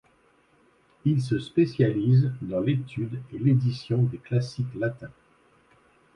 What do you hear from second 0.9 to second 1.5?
Il se